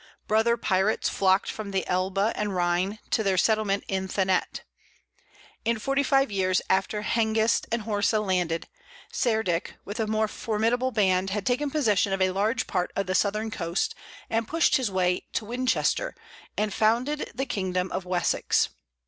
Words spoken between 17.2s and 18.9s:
the kingdom of Wessex.